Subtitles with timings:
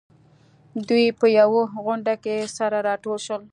[0.87, 3.41] دوی په يوه غونډه کې سره راټول شول.